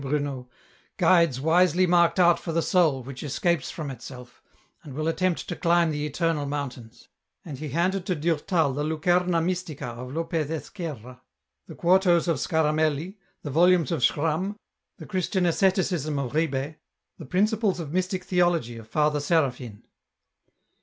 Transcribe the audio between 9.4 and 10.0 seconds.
Mystica"